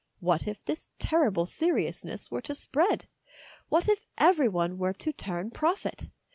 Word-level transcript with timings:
What 0.19 0.47
if 0.47 0.65
this 0.65 0.89
terrible 0.97 1.45
seriousness 1.45 2.31
were 2.31 2.41
to 2.41 2.55
spread? 2.55 3.07
What 3.69 3.87
if 3.87 4.07
every 4.17 4.49
one 4.49 4.79
were 4.79 4.93
to 4.93 5.13
turn 5.13 5.51
prophet? 5.51 6.09